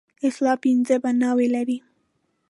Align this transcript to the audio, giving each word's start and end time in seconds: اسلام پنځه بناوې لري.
اسلام 0.27 0.57
پنځه 0.63 0.95
بناوې 1.03 1.47
لري. 1.55 1.77